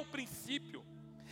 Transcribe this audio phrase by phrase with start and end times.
[0.00, 0.84] o princípio.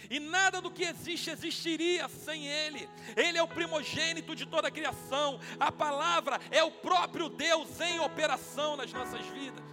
[0.08, 2.88] E nada do que existe existiria sem Ele.
[3.16, 5.40] Ele é o primogênito de toda a criação.
[5.58, 9.64] A palavra é o próprio Deus em operação nas nossas vidas.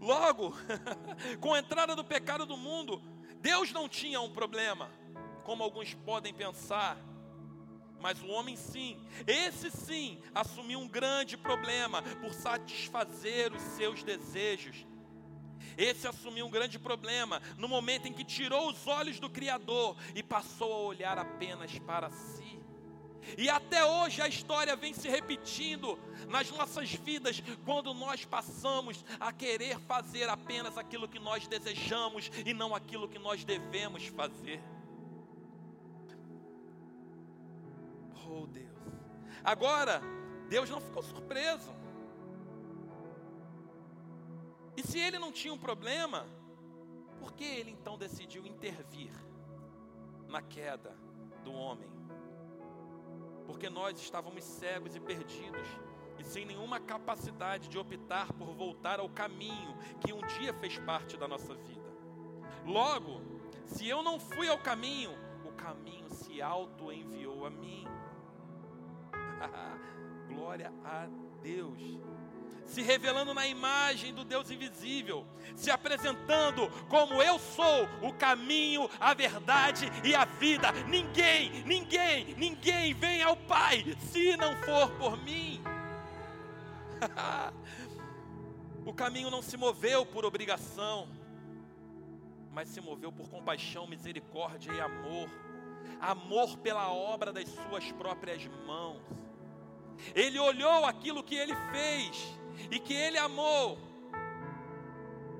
[0.00, 0.56] Logo,
[1.40, 3.02] com a entrada do pecado do mundo,
[3.40, 4.90] Deus não tinha um problema,
[5.44, 6.96] como alguns podem pensar.
[8.00, 14.86] Mas o homem sim, esse sim, assumiu um grande problema por satisfazer os seus desejos.
[15.76, 20.22] Esse assumiu um grande problema no momento em que tirou os olhos do Criador e
[20.22, 22.54] passou a olhar apenas para si.
[23.38, 25.98] E até hoje a história vem se repetindo
[26.28, 32.52] nas nossas vidas, quando nós passamos a querer fazer apenas aquilo que nós desejamos e
[32.52, 34.62] não aquilo que nós devemos fazer.
[38.28, 38.68] Oh Deus.
[39.42, 40.02] Agora,
[40.48, 41.72] Deus não ficou surpreso.
[44.84, 46.26] Se ele não tinha um problema,
[47.18, 49.10] por que ele então decidiu intervir
[50.28, 50.94] na queda
[51.42, 51.88] do homem?
[53.46, 55.66] Porque nós estávamos cegos e perdidos
[56.18, 61.16] e sem nenhuma capacidade de optar por voltar ao caminho que um dia fez parte
[61.16, 61.90] da nossa vida.
[62.64, 63.22] Logo,
[63.64, 65.12] se eu não fui ao caminho,
[65.46, 67.86] o caminho se auto-enviou a mim.
[70.28, 71.08] Glória a
[71.42, 71.78] Deus
[72.66, 79.14] se revelando na imagem do Deus invisível, se apresentando como eu sou o caminho, a
[79.14, 80.72] verdade e a vida.
[80.88, 85.62] Ninguém, ninguém, ninguém vem ao Pai se não for por mim.
[88.84, 91.08] o caminho não se moveu por obrigação,
[92.52, 95.28] mas se moveu por compaixão, misericórdia e amor.
[96.00, 99.02] Amor pela obra das suas próprias mãos.
[100.14, 102.34] Ele olhou aquilo que ele fez
[102.70, 103.78] e que Ele amou,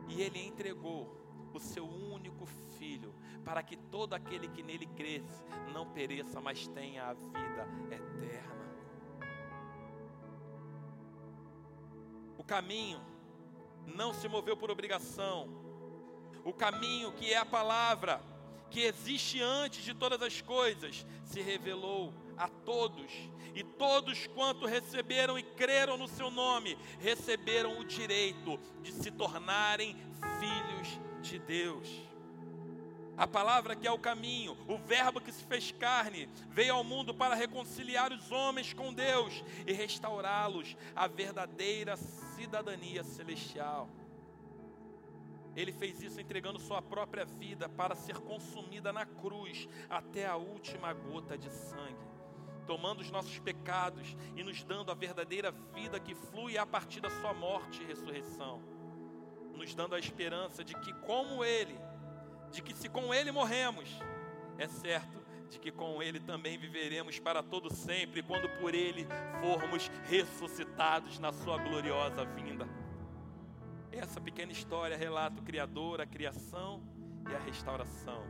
[0.09, 1.15] e Ele entregou
[1.53, 2.47] o seu único
[2.79, 8.55] filho, para que todo aquele que nele cresce não pereça, mas tenha a vida eterna.
[12.37, 13.01] O caminho
[13.87, 15.49] não se moveu por obrigação,
[16.45, 18.21] o caminho que é a palavra,
[18.71, 23.13] que existe antes de todas as coisas, se revelou a todos,
[23.55, 29.97] e todos quanto receberam e creram no seu nome, receberam o direito de se tornarem
[30.39, 31.89] filhos de Deus.
[33.17, 37.15] A palavra que é o caminho, o Verbo que se fez carne, veio ao mundo
[37.15, 43.89] para reconciliar os homens com Deus e restaurá-los à verdadeira cidadania celestial.
[45.55, 50.93] Ele fez isso entregando sua própria vida para ser consumida na cruz até a última
[50.93, 52.14] gota de sangue
[52.67, 57.11] tomando os nossos pecados e nos dando a verdadeira vida que flui a partir da
[57.11, 58.63] Sua morte e ressurreição,
[59.55, 61.79] nos dando a esperança de que, como Ele,
[62.51, 63.89] de que se com Ele morremos,
[64.59, 69.07] é certo de que com Ele também viveremos para todo sempre, quando por Ele
[69.41, 72.67] formos ressuscitados na Sua gloriosa vinda.
[73.93, 76.83] Essa pequena história relata o Criador, a criação
[77.31, 78.25] e a restauração.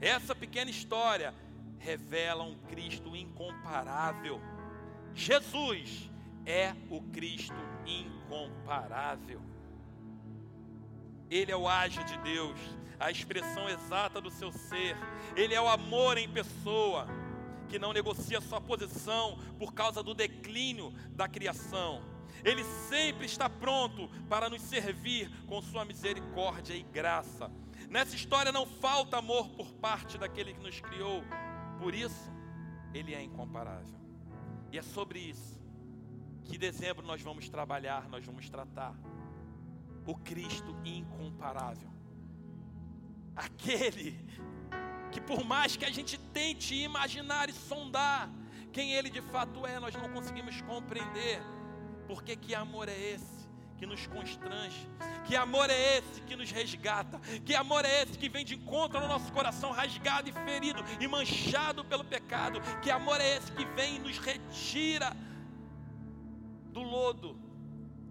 [0.00, 1.34] Essa pequena história
[1.78, 4.40] revela um Cristo incomparável.
[5.14, 6.10] Jesus
[6.44, 7.54] é o Cristo
[7.86, 9.40] incomparável.
[11.30, 12.58] Ele é o ágio de Deus,
[12.98, 14.96] a expressão exata do seu ser.
[15.36, 17.06] Ele é o amor em pessoa,
[17.68, 22.02] que não negocia sua posição por causa do declínio da criação.
[22.44, 27.50] Ele sempre está pronto para nos servir com sua misericórdia e graça.
[27.88, 31.22] Nessa história não falta amor por parte daquele que nos criou,
[31.78, 32.30] por isso,
[32.92, 33.98] Ele é incomparável.
[34.70, 35.58] E é sobre isso
[36.44, 38.94] que dezembro nós vamos trabalhar, nós vamos tratar.
[40.06, 41.90] O Cristo incomparável.
[43.36, 44.18] Aquele
[45.12, 48.30] que, por mais que a gente tente imaginar e sondar
[48.72, 51.40] quem Ele de fato é, nós não conseguimos compreender.
[52.06, 53.47] Porque que amor é esse?
[53.78, 54.88] Que nos constrange?
[55.24, 57.18] Que amor é esse que nos resgata?
[57.44, 61.06] Que amor é esse que vem de encontro ao nosso coração rasgado e ferido e
[61.06, 62.60] manchado pelo pecado?
[62.82, 65.16] Que amor é esse que vem e nos retira
[66.72, 67.38] do lodo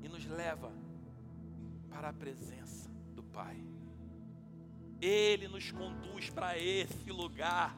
[0.02, 0.72] e nos leva
[1.90, 3.62] para a presença do Pai?
[5.02, 7.76] Ele nos conduz para esse lugar.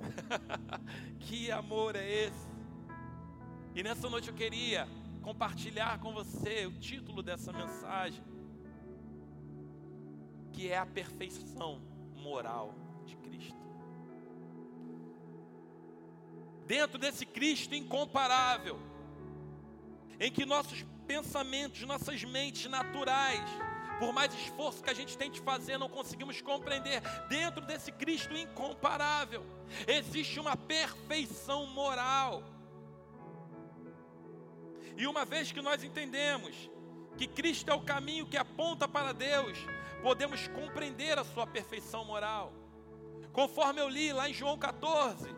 [1.20, 2.48] que amor é esse?
[3.74, 4.88] E nessa noite eu queria
[5.28, 8.24] compartilhar com você o título dessa mensagem,
[10.54, 11.82] que é a perfeição
[12.16, 13.62] moral de Cristo.
[16.64, 18.78] Dentro desse Cristo incomparável,
[20.18, 23.50] em que nossos pensamentos, nossas mentes naturais
[23.98, 27.02] Por mais esforço que a gente tente fazer, não conseguimos compreender.
[27.28, 29.44] Dentro desse Cristo incomparável,
[29.88, 32.57] existe uma perfeição moral.
[34.98, 36.68] E uma vez que nós entendemos
[37.16, 39.56] que Cristo é o caminho que aponta para Deus,
[40.02, 42.52] podemos compreender a sua perfeição moral.
[43.32, 45.32] Conforme eu li lá em João 14,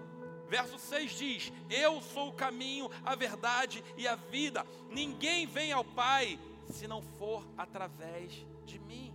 [0.49, 4.67] verso 6 diz: Eu sou o caminho, a verdade e a vida.
[4.89, 6.39] Ninguém vem ao Pai
[6.71, 8.33] se não for através
[8.65, 9.10] de mim.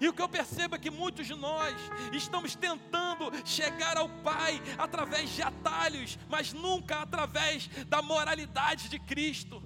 [0.00, 1.74] E o que eu percebo é que muitos de nós
[2.12, 9.62] estamos tentando chegar ao Pai através de atalhos, mas nunca através da moralidade de Cristo.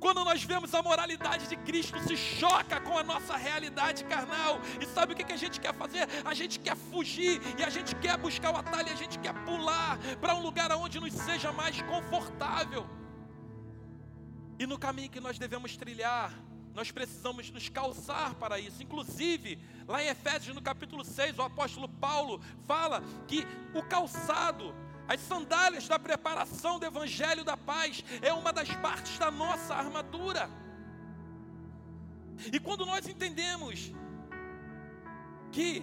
[0.00, 4.60] Quando nós vemos a moralidade de Cristo, se choca com a nossa realidade carnal.
[4.80, 6.08] E sabe o que a gente quer fazer?
[6.24, 9.34] A gente quer fugir e a gente quer buscar o atalho, e a gente quer
[9.44, 12.86] pular para um lugar onde nos seja mais confortável.
[14.58, 16.32] E no caminho que nós devemos trilhar,
[16.76, 18.82] nós precisamos nos calçar para isso.
[18.82, 19.58] Inclusive,
[19.88, 24.74] lá em Efésios, no capítulo 6, o apóstolo Paulo fala que o calçado,
[25.08, 30.50] as sandálias da preparação do evangelho da paz, é uma das partes da nossa armadura.
[32.52, 33.90] E quando nós entendemos
[35.50, 35.82] que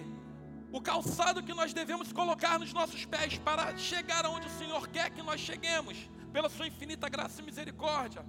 [0.71, 5.09] o calçado que nós devemos colocar nos nossos pés para chegar aonde o Senhor quer
[5.09, 5.97] que nós cheguemos,
[6.31, 8.23] pela Sua infinita graça e misericórdia,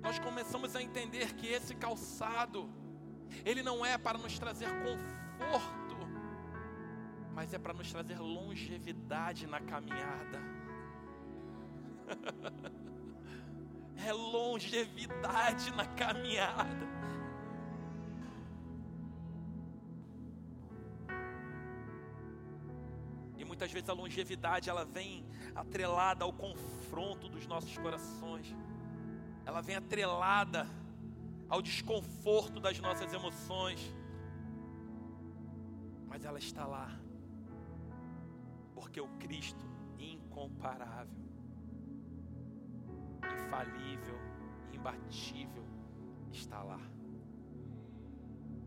[0.00, 2.68] nós começamos a entender que esse calçado,
[3.44, 5.96] ele não é para nos trazer conforto,
[7.34, 10.40] mas é para nos trazer longevidade na caminhada.
[14.06, 16.86] é longevidade na caminhada.
[23.36, 25.24] E muitas vezes a longevidade ela vem
[25.54, 28.54] atrelada ao confronto dos nossos corações
[29.48, 30.66] ela vem atrelada
[31.48, 33.80] ao desconforto das nossas emoções,
[36.06, 36.90] mas ela está lá,
[38.74, 39.64] porque o Cristo
[39.98, 41.24] incomparável,
[43.24, 44.18] infalível,
[44.70, 45.64] imbatível,
[46.30, 46.80] está lá.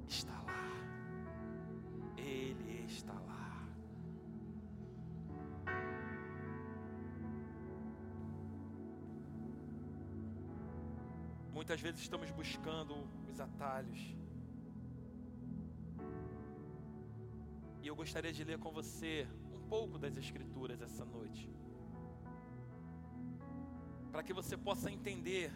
[0.07, 0.63] Está lá.
[2.17, 3.30] Ele está lá.
[11.61, 12.95] Muitas vezes estamos buscando
[13.29, 13.99] os atalhos.
[17.83, 21.47] E eu gostaria de ler com você um pouco das Escrituras essa noite.
[24.11, 25.51] Para que você possa entender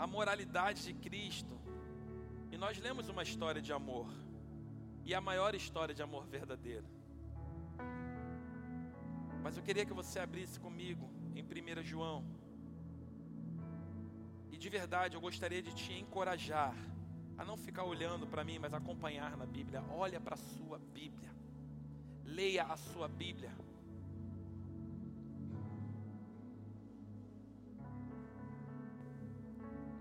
[0.00, 1.56] a moralidade de Cristo.
[2.50, 4.12] E nós lemos uma história de amor.
[5.04, 6.88] E a maior história de amor verdadeiro.
[9.44, 12.39] Mas eu queria que você abrisse comigo em 1 João
[14.56, 16.74] de verdade eu gostaria de te encorajar
[17.36, 19.82] a não ficar olhando para mim, mas acompanhar na Bíblia.
[19.90, 21.30] Olha para a sua Bíblia.
[22.24, 23.50] Leia a sua Bíblia.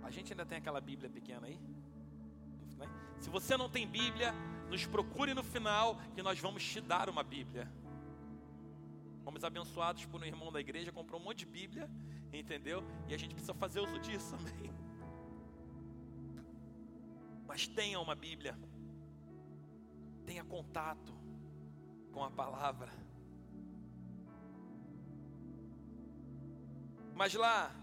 [0.04, 1.58] A gente ainda tem aquela Bíblia pequena aí?
[2.78, 2.88] Né?
[3.20, 4.34] Se você não tem Bíblia,
[4.70, 7.72] nos procure no final que nós vamos te dar uma Bíblia.
[9.24, 11.90] Fomos abençoados por um irmão da igreja, comprou um monte de Bíblia
[12.32, 12.84] Entendeu?
[13.08, 14.72] E a gente precisa fazer uso disso também.
[17.48, 18.58] Mas tenha uma Bíblia.
[20.26, 21.14] Tenha contato
[22.12, 22.92] com a palavra.
[27.16, 27.76] Mas lá,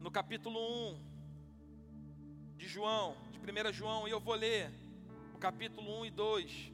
[0.00, 1.12] no capítulo 1
[2.56, 4.70] de João, de 1 João, e eu vou ler
[5.34, 6.72] o capítulo 1 e 2,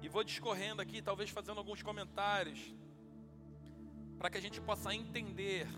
[0.00, 2.74] e vou discorrendo aqui, talvez fazendo alguns comentários
[4.24, 5.68] para que a gente possa entender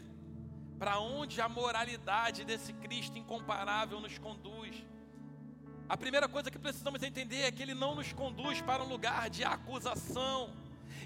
[0.79, 4.87] para onde a moralidade desse Cristo incomparável nos conduz.
[5.89, 9.29] A primeira coisa que precisamos entender é que ele não nos conduz para um lugar
[9.29, 10.55] de acusação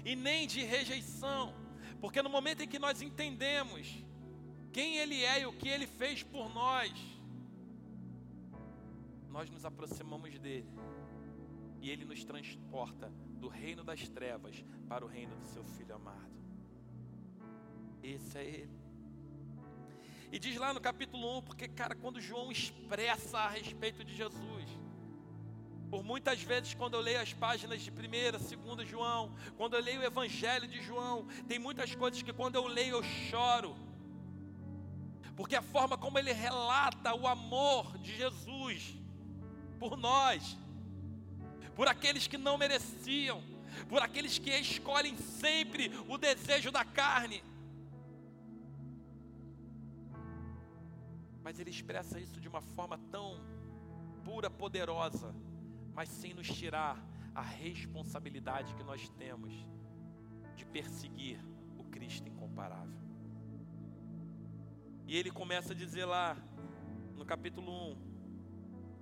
[0.05, 1.51] e nem de rejeição,
[1.99, 3.91] porque no momento em que nós entendemos
[4.71, 6.93] quem ele é e o que ele fez por nós,
[9.31, 10.69] nós nos aproximamos dele
[11.81, 16.30] e ele nos transporta do reino das trevas para o reino do seu filho amado.
[18.03, 18.81] Esse é ele.
[20.31, 24.65] E diz lá no capítulo 1, porque, cara, quando João expressa a respeito de Jesus,
[25.89, 27.95] por muitas vezes, quando eu leio as páginas de 1,
[28.75, 32.65] 2 João, quando eu leio o Evangelho de João, tem muitas coisas que quando eu
[32.65, 33.75] leio eu choro,
[35.35, 38.95] porque a forma como ele relata o amor de Jesus
[39.79, 40.57] por nós,
[41.75, 43.43] por aqueles que não mereciam,
[43.89, 47.43] por aqueles que escolhem sempre o desejo da carne,
[51.43, 53.39] Mas ele expressa isso de uma forma tão
[54.23, 55.33] pura, poderosa,
[55.93, 59.53] mas sem nos tirar a responsabilidade que nós temos
[60.55, 61.39] de perseguir
[61.77, 62.99] o Cristo incomparável.
[65.07, 66.37] E ele começa a dizer lá,
[67.15, 68.11] no capítulo 1,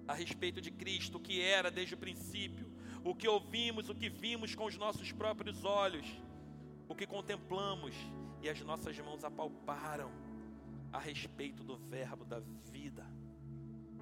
[0.07, 2.71] a respeito de Cristo, o que era desde o princípio,
[3.03, 6.07] o que ouvimos, o que vimos com os nossos próprios olhos,
[6.87, 7.95] o que contemplamos
[8.41, 10.11] e as nossas mãos apalparam
[10.91, 12.39] a respeito do Verbo da
[12.71, 13.05] vida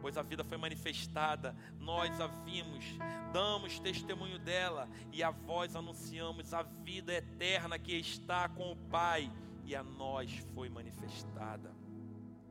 [0.01, 2.85] pois a vida foi manifestada, nós a vimos,
[3.33, 9.31] damos testemunho dela e a vós anunciamos a vida eterna que está com o Pai
[9.65, 11.73] e a nós foi manifestada.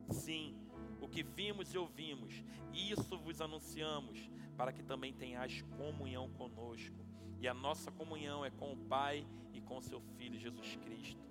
[0.09, 0.55] Sim,
[1.01, 7.05] o que vimos e ouvimos, isso vos anunciamos, para que também tenhais comunhão conosco.
[7.39, 11.26] E a nossa comunhão é com o Pai e com seu Filho Jesus Cristo.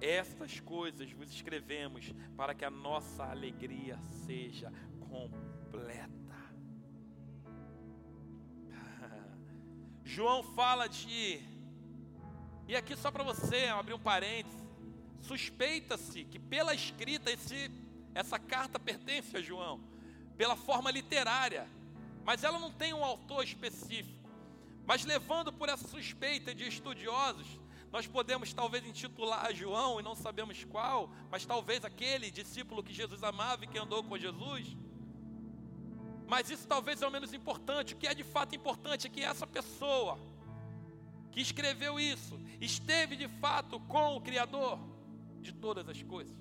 [0.00, 6.12] Estas coisas vos escrevemos para que a nossa alegria seja completa.
[10.04, 11.40] João fala de,
[12.68, 14.58] e aqui só para você abrir um parênteses,
[15.20, 17.70] suspeita-se que pela escrita esse,
[18.14, 19.80] essa carta pertence a João,
[20.36, 21.66] pela forma literária,
[22.24, 24.18] mas ela não tem um autor específico.
[24.86, 30.62] Mas levando por essa suspeita de estudiosos, nós podemos talvez intitular João, e não sabemos
[30.64, 34.76] qual, mas talvez aquele discípulo que Jesus amava e que andou com Jesus.
[36.26, 37.94] Mas isso talvez é o menos importante.
[37.94, 40.18] O que é de fato importante é que essa pessoa
[41.30, 44.78] que escreveu isso esteve de fato com o Criador
[45.40, 46.36] de todas as coisas.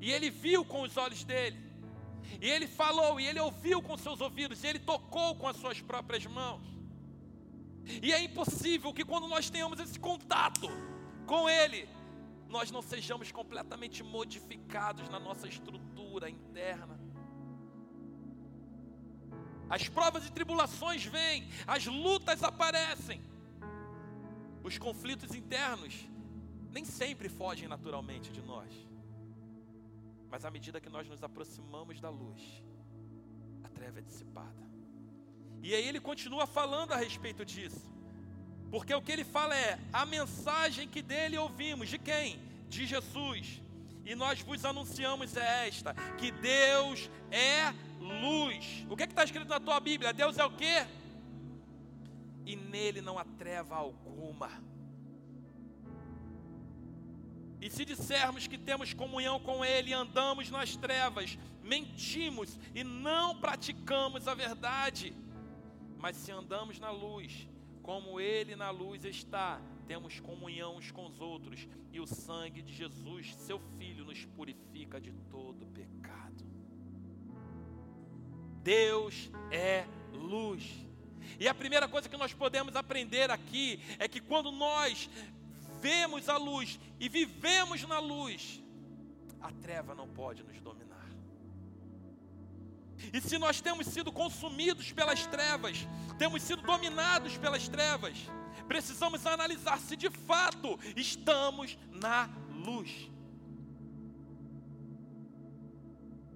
[0.00, 1.58] E ele viu com os olhos dele.
[2.40, 5.80] E ele falou, e ele ouviu com seus ouvidos, e ele tocou com as suas
[5.80, 6.71] próprias mãos.
[8.02, 10.68] E é impossível que quando nós tenhamos esse contato
[11.26, 11.88] com Ele,
[12.48, 17.00] nós não sejamos completamente modificados na nossa estrutura interna.
[19.68, 23.22] As provas e tribulações vêm, as lutas aparecem,
[24.62, 26.06] os conflitos internos
[26.70, 28.70] nem sempre fogem naturalmente de nós,
[30.30, 32.62] mas à medida que nós nos aproximamos da luz,
[33.64, 34.71] a treva é dissipada.
[35.62, 37.90] E aí ele continua falando a respeito disso.
[38.70, 42.40] Porque o que ele fala é a mensagem que dele ouvimos, de quem?
[42.68, 43.62] De Jesus.
[44.04, 48.84] E nós vos anunciamos é esta: que Deus é luz.
[48.90, 50.12] O que é está escrito na tua Bíblia?
[50.12, 50.86] Deus é o que?
[52.44, 54.50] E nele não há treva alguma.
[57.60, 63.36] E se dissermos que temos comunhão com Ele e andamos nas trevas, mentimos e não
[63.36, 65.14] praticamos a verdade.
[66.02, 67.48] Mas se andamos na luz,
[67.80, 72.74] como Ele na luz está, temos comunhão uns com os outros, e o sangue de
[72.74, 76.44] Jesus, seu Filho, nos purifica de todo pecado.
[78.64, 80.68] Deus é luz.
[81.38, 85.08] E a primeira coisa que nós podemos aprender aqui é que quando nós
[85.80, 88.60] vemos a luz e vivemos na luz,
[89.40, 90.81] a treva não pode nos dominar.
[93.12, 95.86] E se nós temos sido consumidos pelas trevas,
[96.18, 98.16] temos sido dominados pelas trevas,
[98.68, 102.28] precisamos analisar se de fato estamos na
[102.64, 103.10] luz.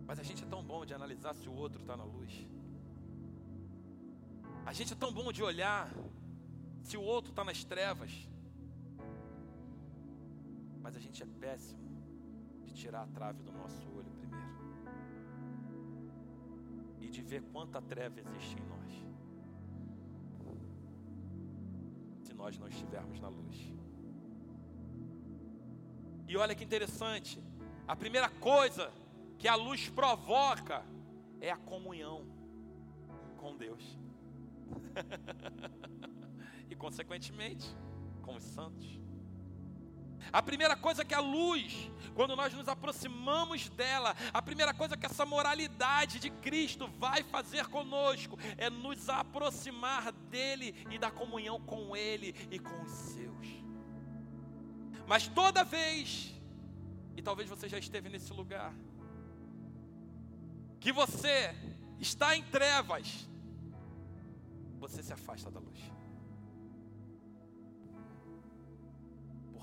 [0.06, 2.32] Mas a gente é tão bom de analisar se o outro está na luz.
[4.64, 5.92] A gente é tão bom de olhar
[6.82, 8.12] se o outro está nas trevas.
[10.80, 11.84] Mas a gente é péssimo
[12.64, 14.15] de tirar a trave do nosso olho
[17.06, 18.92] e de ver quanta treva existe em nós.
[22.24, 23.56] Se nós não estivermos na luz.
[26.26, 27.40] E olha que interessante,
[27.86, 28.92] a primeira coisa
[29.38, 30.84] que a luz provoca
[31.40, 32.26] é a comunhão
[33.36, 33.96] com Deus.
[36.68, 37.68] e consequentemente
[38.22, 38.98] com os santos.
[40.32, 45.06] A primeira coisa que a luz, quando nós nos aproximamos dela, a primeira coisa que
[45.06, 51.96] essa moralidade de Cristo vai fazer conosco é nos aproximar dele e da comunhão com
[51.96, 53.46] ele e com os seus.
[55.06, 56.34] Mas toda vez,
[57.16, 58.74] e talvez você já esteve nesse lugar,
[60.80, 61.54] que você
[61.98, 63.28] está em trevas,
[64.78, 65.95] você se afasta da luz.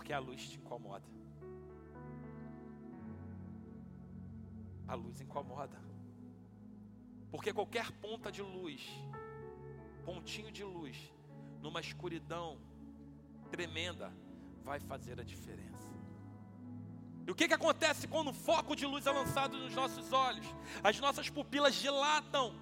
[0.04, 1.06] Porque a luz te incomoda.
[4.86, 5.82] A luz incomoda.
[7.32, 8.82] Porque qualquer ponta de luz,
[10.04, 10.98] pontinho de luz,
[11.62, 12.60] numa escuridão
[13.50, 14.14] tremenda,
[14.62, 15.90] vai fazer a diferença.
[17.26, 20.46] E o que, que acontece quando o foco de luz é lançado nos nossos olhos?
[20.84, 22.54] As nossas pupilas dilatam.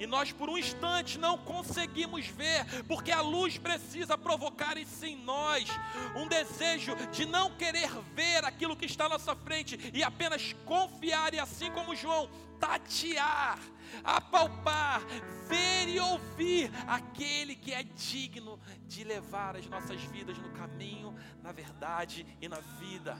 [0.00, 5.14] E nós, por um instante, não conseguimos ver, porque a luz precisa provocar isso em
[5.14, 5.68] nós
[6.16, 11.34] um desejo de não querer ver aquilo que está à nossa frente e apenas confiar,
[11.34, 13.58] e assim como João, tatear,
[14.02, 15.02] apalpar,
[15.46, 21.52] ver e ouvir aquele que é digno de levar as nossas vidas no caminho, na
[21.52, 23.18] verdade e na vida.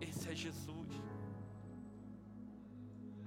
[0.00, 0.99] Esse é Jesus.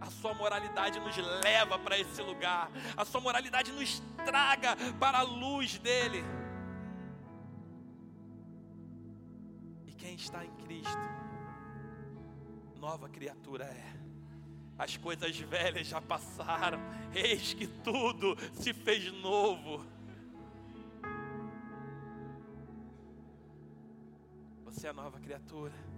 [0.04, 2.70] A sua moralidade nos leva para esse lugar.
[2.98, 6.22] A sua moralidade nos traga para a luz dele.
[9.88, 11.00] E quem está em Cristo,
[12.76, 13.94] nova criatura é.
[14.78, 16.80] As coisas velhas já passaram,
[17.16, 19.86] eis que tudo se fez novo.
[24.66, 25.93] Você é nova criatura.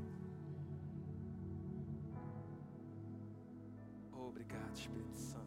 [4.45, 5.45] Obrigado, Espírito Santo.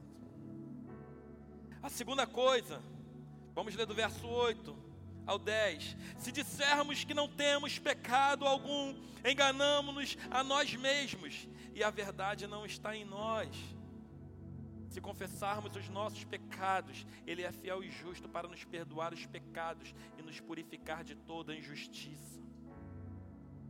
[1.80, 2.82] A segunda coisa,
[3.54, 4.76] vamos ler do verso 8
[5.24, 5.96] ao 10.
[6.18, 12.66] Se dissermos que não temos pecado algum, enganamos-nos a nós mesmos e a verdade não
[12.66, 13.56] está em nós.
[14.88, 19.94] Se confessarmos os nossos pecados, Ele é fiel e justo para nos perdoar os pecados
[20.18, 22.40] e nos purificar de toda injustiça.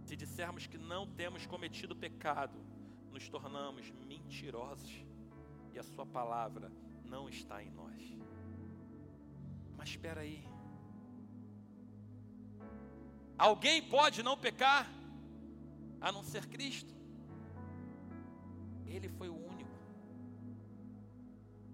[0.06, 2.58] Se dissermos que não temos cometido pecado,
[3.10, 5.07] nos tornamos mentirosos
[5.78, 6.70] a Sua palavra
[7.04, 8.02] não está em nós.
[9.76, 10.44] Mas espera aí.
[13.36, 14.90] Alguém pode não pecar
[16.00, 16.94] a não ser Cristo?
[18.86, 19.78] Ele foi o único.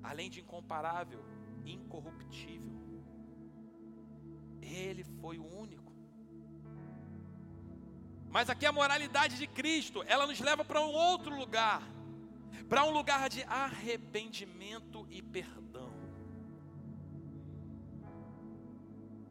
[0.03, 1.25] Além de incomparável,
[1.65, 2.75] incorruptível.
[4.61, 5.93] Ele foi o único.
[8.29, 11.83] Mas aqui a moralidade de Cristo, ela nos leva para um outro lugar
[12.69, 15.93] para um lugar de arrependimento e perdão.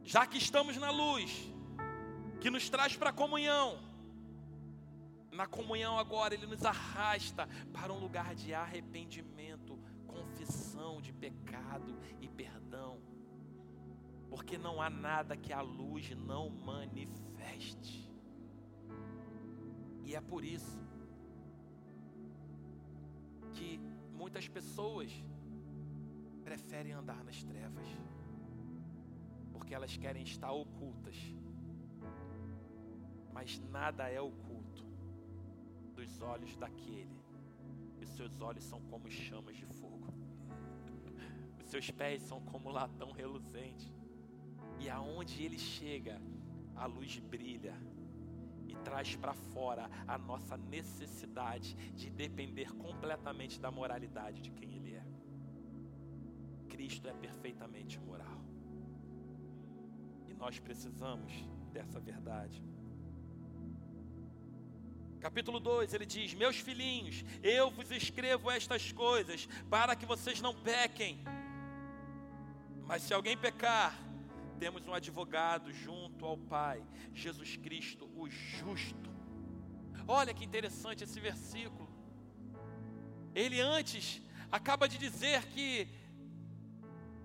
[0.02, 1.52] Já que estamos na luz,
[2.40, 3.78] que nos traz para a comunhão,
[5.32, 12.28] na comunhão agora ele nos arrasta para um lugar de arrependimento, confissão de pecado e
[12.28, 13.00] perdão.
[14.30, 18.12] Porque não há nada que a luz não manifeste.
[20.04, 20.78] E é por isso
[23.54, 23.80] que
[24.12, 25.10] muitas pessoas
[26.42, 27.86] preferem andar nas trevas,
[29.52, 31.16] porque elas querem estar ocultas,
[33.32, 34.84] mas nada é oculto
[35.94, 37.16] dos olhos daquele,
[38.02, 40.12] os seus olhos são como chamas de fogo,
[41.58, 43.92] os seus pés são como latão reluzente,
[44.80, 46.20] e aonde ele chega,
[46.74, 47.74] a luz brilha
[48.76, 55.04] traz para fora a nossa necessidade de depender completamente da moralidade de quem Ele é.
[56.68, 58.40] Cristo é perfeitamente moral.
[60.26, 61.32] E nós precisamos
[61.72, 62.62] dessa verdade.
[65.20, 70.54] Capítulo 2, ele diz: Meus filhinhos, eu vos escrevo estas coisas para que vocês não
[70.54, 71.18] pequem.
[72.86, 73.98] Mas se alguém pecar,
[74.54, 79.10] temos um advogado junto ao Pai, Jesus Cristo, o justo.
[80.06, 81.88] Olha que interessante esse versículo.
[83.34, 85.88] Ele antes acaba de dizer que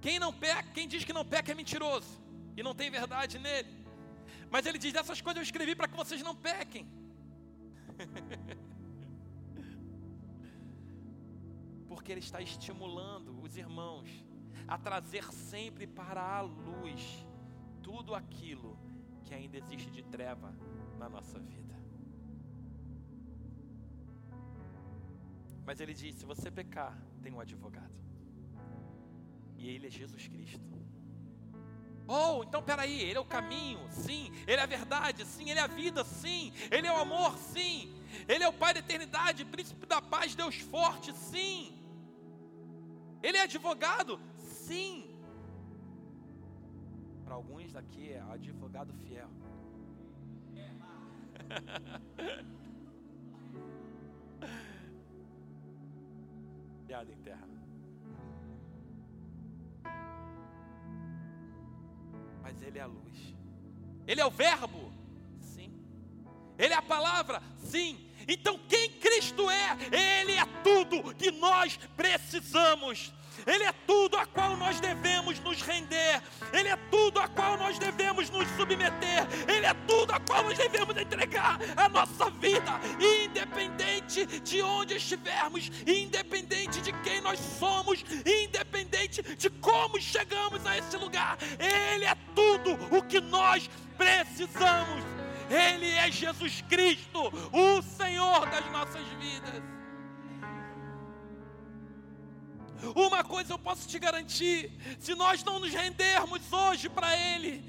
[0.01, 2.19] quem não peca, quem diz que não peca é mentiroso
[2.55, 3.69] e não tem verdade nele.
[4.49, 6.87] Mas ele diz: essas coisas eu escrevi para que vocês não pequem.
[11.87, 14.07] Porque ele está estimulando os irmãos
[14.69, 17.25] a trazer sempre para a luz
[17.81, 18.77] tudo aquilo
[19.23, 20.53] que ainda existe de treva
[20.97, 21.75] na nossa vida.
[25.65, 27.97] Mas ele diz: se você pecar, tem um advogado.
[29.57, 30.69] E ele é Jesus Cristo.
[32.07, 35.61] Oh, então peraí, ele é o caminho, sim, ele é a verdade, sim, ele é
[35.61, 37.93] a vida, sim, ele é o amor, sim,
[38.27, 41.79] ele é o Pai da eternidade, príncipe da paz, Deus forte, sim.
[43.21, 44.19] Ele é advogado,
[44.69, 45.09] sim
[47.25, 49.29] para alguns aqui é advogado fiel.
[56.87, 57.47] Piada em terra.
[62.41, 63.35] Mas Ele é a luz.
[64.07, 64.91] Ele é o Verbo?
[65.39, 65.71] Sim.
[66.57, 67.43] Ele é a palavra?
[67.59, 68.09] Sim.
[68.27, 69.77] Então quem Cristo é?
[69.91, 73.13] Ele é tudo que nós precisamos.
[73.45, 76.21] Ele é tudo a qual nós devemos nos render,
[76.53, 80.57] Ele é tudo a qual nós devemos nos submeter, Ele é tudo a qual nós
[80.57, 89.21] devemos entregar a nossa vida, independente de onde estivermos, independente de quem nós somos, independente
[89.35, 95.03] de como chegamos a esse lugar, Ele é tudo o que nós precisamos.
[95.49, 99.78] Ele é Jesus Cristo, o Senhor das nossas vidas.
[102.95, 107.63] Uma coisa eu posso te garantir: se nós não nos rendermos hoje para Ele,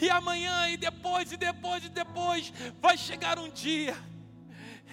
[0.00, 3.96] e amanhã, e depois, e depois, e depois, vai chegar um dia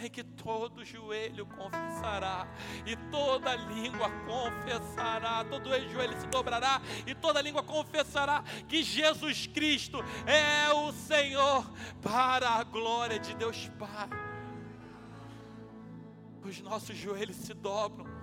[0.02, 2.48] em que todo joelho confessará,
[2.86, 10.00] e toda língua confessará, todo joelho se dobrará, e toda língua confessará que Jesus Cristo
[10.26, 11.70] é o Senhor,
[12.02, 14.10] para a glória de Deus Pai.
[16.44, 18.19] Os nossos joelhos se dobram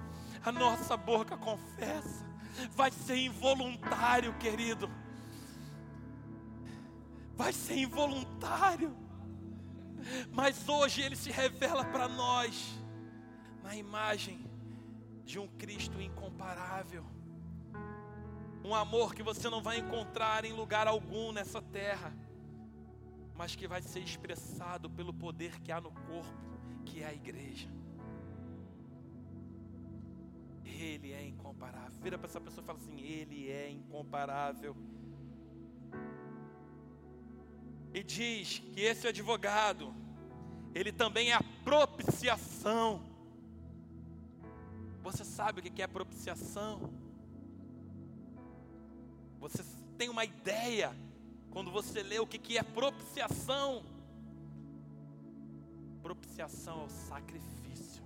[0.47, 2.25] a nossa boca confessa,
[2.71, 4.89] vai ser involuntário, querido.
[7.35, 8.97] Vai ser involuntário.
[10.31, 12.79] Mas hoje ele se revela para nós
[13.61, 14.49] na imagem
[15.25, 17.05] de um Cristo incomparável.
[18.65, 22.17] Um amor que você não vai encontrar em lugar algum nessa terra,
[23.35, 27.69] mas que vai ser expressado pelo poder que há no corpo, que é a igreja.
[30.67, 31.99] Ele é incomparável.
[32.03, 34.77] Vira para essa pessoa e fala assim: Ele é incomparável.
[37.95, 39.95] E diz que esse advogado,
[40.75, 43.03] ele também é a propiciação.
[45.03, 46.93] Você sabe o que é propiciação?
[49.39, 49.65] Você
[49.97, 50.95] tem uma ideia
[51.51, 53.83] quando você lê o que é propiciação?
[56.03, 58.05] Propiciação é o sacrifício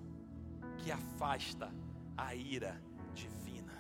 [0.79, 1.73] que afasta
[2.27, 2.81] a ira
[3.15, 3.73] divina.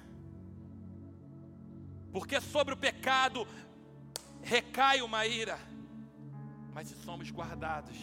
[2.12, 3.46] Porque sobre o pecado
[4.42, 5.59] recai uma ira,
[6.72, 7.96] mas se somos guardados,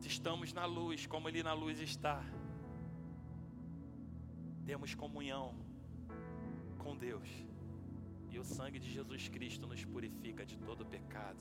[0.00, 2.24] se estamos na luz, como Ele na luz está,
[4.64, 5.54] temos comunhão
[6.78, 7.28] com Deus,
[8.30, 11.38] e o sangue de Jesus Cristo nos purifica de todo pecado,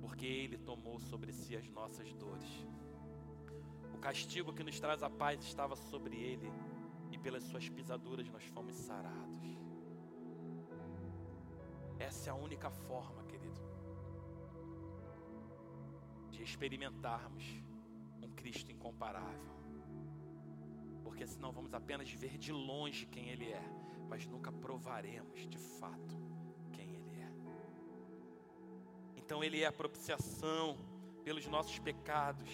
[0.00, 2.50] porque Ele tomou sobre si as nossas dores
[4.00, 6.50] castigo que nos traz a paz estava sobre ele,
[7.10, 9.40] e pelas suas pisaduras nós fomos sarados.
[11.98, 13.60] Essa é a única forma, querido,
[16.30, 17.44] de experimentarmos
[18.22, 19.50] um Cristo incomparável.
[21.04, 23.62] Porque senão vamos apenas ver de longe quem Ele é,
[24.08, 26.16] mas nunca provaremos de fato
[26.72, 27.30] quem Ele é.
[29.16, 30.76] Então Ele é a propiciação
[31.24, 32.48] pelos nossos pecados,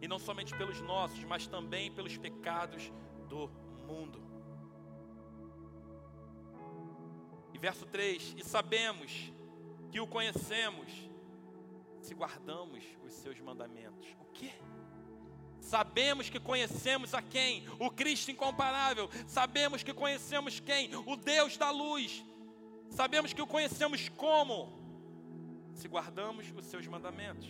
[0.00, 2.92] e não somente pelos nossos, mas também pelos pecados
[3.28, 3.48] do
[3.86, 4.22] mundo.
[7.52, 9.32] E verso 3: E sabemos
[9.90, 10.90] que o conhecemos
[12.00, 14.08] se guardamos os seus mandamentos.
[14.20, 14.52] O que?
[15.60, 17.64] Sabemos que conhecemos a quem?
[17.78, 19.08] O Cristo incomparável.
[19.28, 20.90] Sabemos que conhecemos quem?
[21.06, 22.24] O Deus da luz.
[22.90, 24.80] Sabemos que o conhecemos como?
[25.72, 27.48] Se guardamos os seus mandamentos.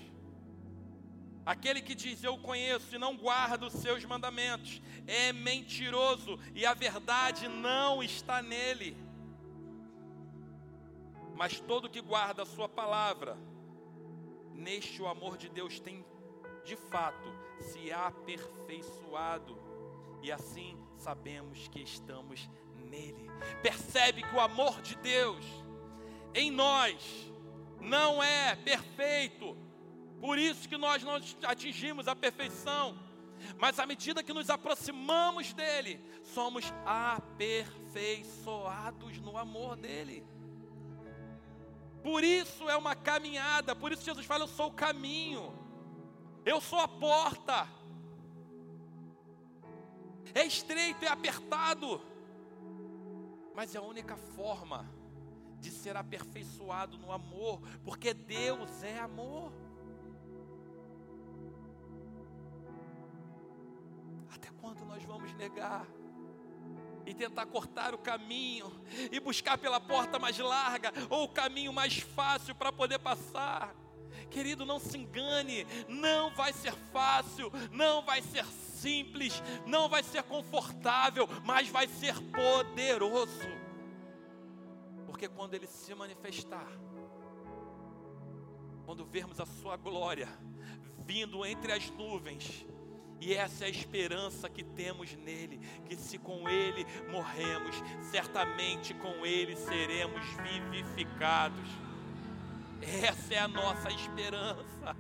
[1.44, 6.72] Aquele que diz eu conheço e não guarda os seus mandamentos é mentiroso e a
[6.72, 8.96] verdade não está nele.
[11.34, 13.36] Mas todo que guarda a sua palavra,
[14.52, 16.04] neste o amor de Deus tem
[16.64, 17.28] de fato
[17.60, 19.58] se aperfeiçoado,
[20.22, 23.28] e assim sabemos que estamos nele.
[23.62, 25.44] Percebe que o amor de Deus
[26.34, 27.32] em nós
[27.80, 29.56] não é perfeito,
[30.22, 32.96] por isso que nós não atingimos a perfeição.
[33.58, 40.24] Mas à medida que nos aproximamos dele, somos aperfeiçoados no amor dele.
[42.04, 45.52] Por isso é uma caminhada, por isso Jesus fala: Eu sou o caminho,
[46.46, 47.66] eu sou a porta.
[50.32, 52.00] É estreito, é apertado,
[53.56, 54.88] mas é a única forma
[55.58, 59.61] de ser aperfeiçoado no amor, porque Deus é amor.
[64.32, 65.86] Até quando nós vamos negar?
[67.04, 68.70] E tentar cortar o caminho,
[69.10, 73.74] e buscar pela porta mais larga, ou o caminho mais fácil para poder passar.
[74.30, 80.22] Querido, não se engane, não vai ser fácil, não vai ser simples, não vai ser
[80.22, 83.48] confortável, mas vai ser poderoso.
[85.06, 86.68] Porque quando ele se manifestar,
[88.86, 90.28] quando vermos a sua glória
[90.98, 92.66] vindo entre as nuvens,
[93.24, 97.76] E essa é a esperança que temos nele, que se com ele morremos,
[98.10, 101.68] certamente com ele seremos vivificados.
[102.80, 104.96] Essa é a nossa esperança.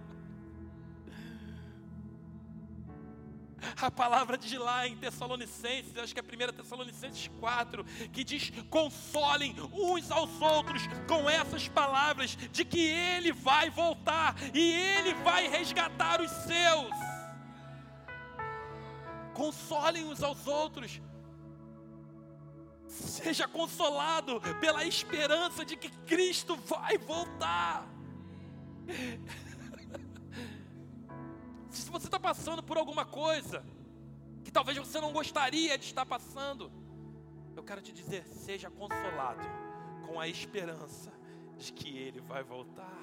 [3.80, 9.56] A palavra diz lá em Tessalonicenses, acho que é 1 Tessalonicenses 4, que diz: consolem
[9.72, 16.20] uns aos outros com essas palavras de que Ele vai voltar e Ele vai resgatar
[16.20, 17.11] os seus.
[19.42, 21.02] Consolem uns aos outros.
[22.86, 27.84] Seja consolado pela esperança de que Cristo vai voltar.
[31.70, 33.66] Se você está passando por alguma coisa
[34.44, 36.70] que talvez você não gostaria de estar passando,
[37.56, 39.42] eu quero te dizer: seja consolado
[40.06, 41.12] com a esperança
[41.58, 42.96] de que Ele vai voltar.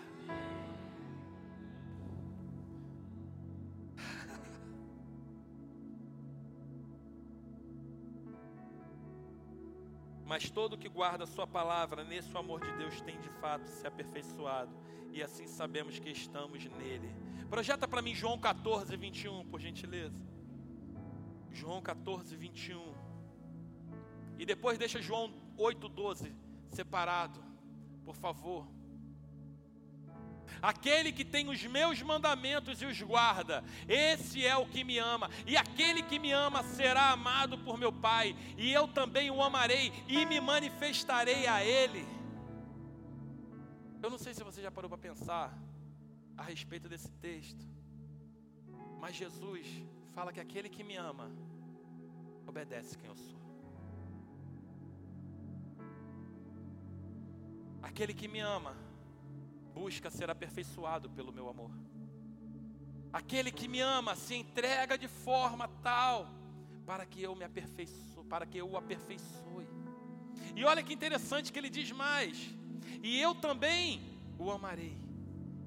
[10.29, 14.71] Mas todo que guarda sua palavra, nesse amor de Deus tem de fato se aperfeiçoado,
[15.11, 17.09] e assim sabemos que estamos nele.
[17.49, 20.21] Projeta para mim João 14, 21, por gentileza.
[21.51, 22.93] João 14, 21.
[24.37, 26.31] E depois deixa João 8, 12
[26.69, 27.43] separado,
[28.05, 28.67] por favor.
[30.62, 35.29] Aquele que tem os meus mandamentos e os guarda, esse é o que me ama.
[35.45, 39.91] E aquele que me ama será amado por meu Pai, e eu também o amarei
[40.07, 42.05] e me manifestarei a ele.
[44.01, 45.57] Eu não sei se você já parou para pensar
[46.38, 47.67] a respeito desse texto,
[48.99, 49.67] mas Jesus
[50.13, 51.29] fala que aquele que me ama
[52.47, 53.39] obedece quem eu sou.
[57.81, 58.75] Aquele que me ama
[59.79, 61.71] busca ser aperfeiçoado pelo meu amor.
[63.13, 66.27] Aquele que me ama se entrega de forma tal
[66.85, 69.67] para que eu me aperfeiçoe, para que eu o aperfeiçoe.
[70.55, 72.37] E olha que interessante que ele diz mais:
[73.01, 74.01] "E eu também
[74.37, 74.97] o amarei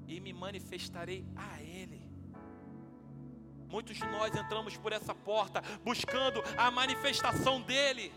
[0.07, 2.01] e me manifestarei a ele".
[3.67, 8.13] Muitos de nós entramos por essa porta buscando a manifestação dele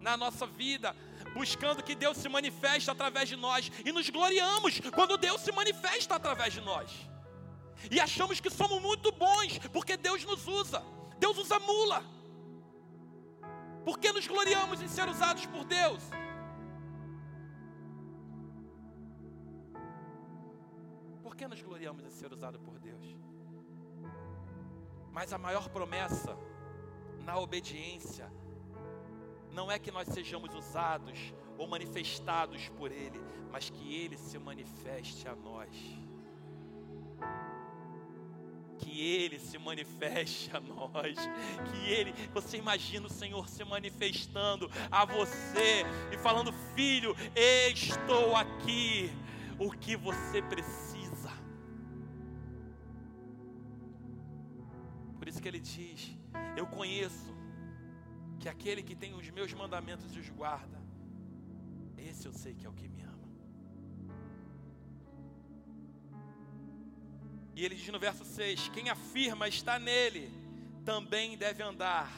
[0.00, 0.94] na nossa vida,
[1.34, 6.14] buscando que Deus se manifeste através de nós e nos gloriamos quando Deus se manifesta
[6.14, 6.90] através de nós.
[7.90, 10.82] E achamos que somos muito bons porque Deus nos usa.
[11.18, 12.02] Deus usa mula.
[13.84, 16.02] Porque nos gloriamos em ser usados por Deus.
[21.22, 23.04] Por que nos gloriamos em ser usados por Deus?
[25.10, 26.36] Mas a maior promessa
[27.24, 28.30] na obediência
[29.54, 35.28] não é que nós sejamos usados ou manifestados por Ele, mas que Ele se manifeste
[35.28, 35.70] a nós.
[38.78, 41.16] Que Ele se manifeste a nós,
[41.70, 49.10] que Ele, você imagina o Senhor se manifestando a você e falando: Filho, estou aqui,
[49.58, 51.30] o que você precisa.
[55.16, 56.18] Por isso que Ele diz:
[56.56, 57.32] Eu conheço
[58.44, 60.78] que aquele que tem os meus mandamentos e os guarda,
[61.96, 63.28] esse eu sei que é o que me ama.
[67.54, 70.30] E ele diz no verso 6: Quem afirma está nele,
[70.84, 72.12] também deve andar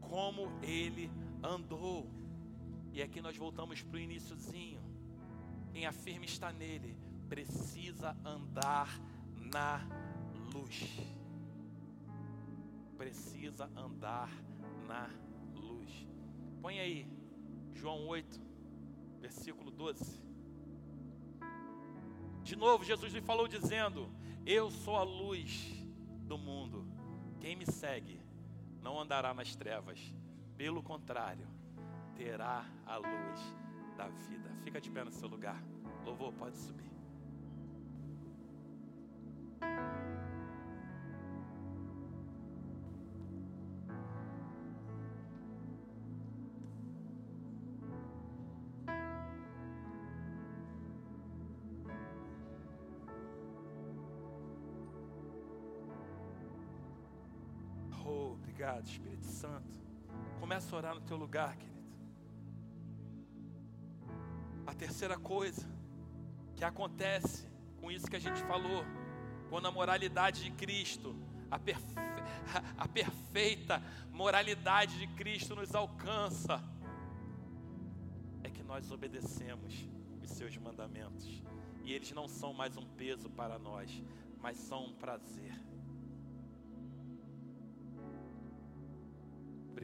[0.00, 1.10] como ele
[1.44, 2.10] andou.
[2.94, 4.80] E aqui nós voltamos para o iníciozinho.
[5.70, 6.96] Quem afirma está nele,
[7.28, 8.88] precisa andar
[9.34, 9.86] na
[10.54, 10.98] luz.
[12.96, 14.30] Precisa andar
[14.86, 15.27] na luz
[16.60, 17.06] Põe aí,
[17.74, 18.40] João 8,
[19.20, 20.20] versículo 12.
[22.42, 24.10] De novo, Jesus lhe falou dizendo:
[24.44, 25.86] Eu sou a luz
[26.22, 26.86] do mundo.
[27.40, 28.20] Quem me segue
[28.82, 30.00] não andará nas trevas,
[30.56, 31.46] pelo contrário,
[32.16, 33.54] terá a luz
[33.96, 34.50] da vida.
[34.64, 35.62] Fica de pé no seu lugar.
[36.04, 36.87] Louvor, pode subir.
[58.58, 59.70] Obrigado, Espírito Santo.
[60.40, 61.78] Começa a orar no teu lugar, querido.
[64.66, 65.64] A terceira coisa
[66.56, 67.46] que acontece
[67.80, 68.84] com isso que a gente falou,
[69.48, 71.14] quando a moralidade de Cristo,
[71.48, 71.94] a, perfe...
[72.76, 76.60] a perfeita moralidade de Cristo nos alcança,
[78.42, 79.88] é que nós obedecemos
[80.20, 81.44] os seus mandamentos.
[81.84, 84.02] E eles não são mais um peso para nós,
[84.42, 85.54] mas são um prazer.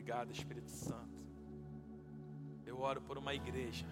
[0.04, 1.18] Obrigado, Espírito Santo.
[2.66, 3.86] Eu oro por uma igreja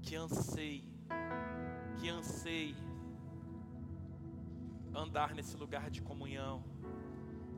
[0.00, 0.88] que anseie,
[2.00, 2.74] que anseie
[4.94, 6.64] andar nesse lugar de comunhão,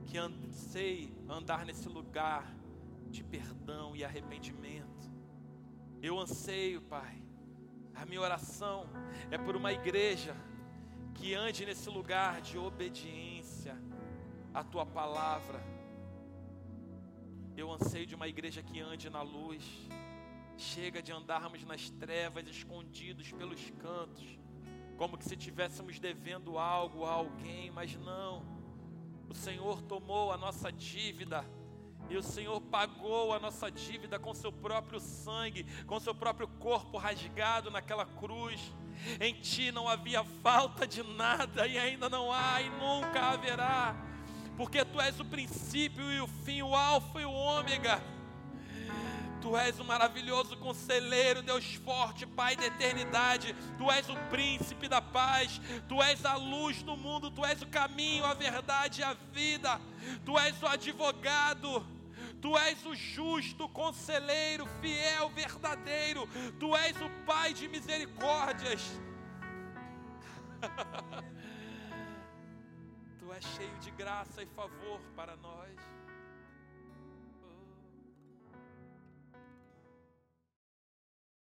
[0.05, 2.45] que anseie andar nesse lugar
[3.09, 5.09] de perdão e arrependimento.
[6.03, 7.23] Eu anseio, Pai,
[7.95, 8.85] a minha oração
[9.31, 10.35] é por uma igreja
[11.15, 13.81] que ande nesse lugar de obediência
[14.53, 15.79] à tua palavra.
[17.61, 19.63] Eu anseio de uma igreja que ande na luz.
[20.57, 24.27] Chega de andarmos nas trevas, escondidos pelos cantos,
[24.97, 28.47] como que se estivéssemos devendo algo a alguém, mas não.
[29.29, 31.45] O Senhor tomou a nossa dívida
[32.09, 36.97] e o Senhor pagou a nossa dívida com seu próprio sangue, com seu próprio corpo
[36.97, 38.73] rasgado naquela cruz.
[39.21, 43.95] Em ti não havia falta de nada e ainda não há e nunca haverá,
[44.61, 47.99] porque tu és o princípio e o fim, o Alfa e o Ômega.
[49.41, 53.57] Tu és o maravilhoso conselheiro, Deus forte, Pai da eternidade.
[53.79, 55.59] Tu és o príncipe da paz.
[55.89, 57.31] Tu és a luz do mundo.
[57.31, 59.81] Tu és o caminho, a verdade e a vida.
[60.27, 61.83] Tu és o advogado.
[62.43, 66.29] Tu és o justo, conselheiro, fiel, verdadeiro.
[66.59, 68.83] Tu és o Pai de misericórdias.
[73.33, 76.00] és cheio de graça e favor para nós.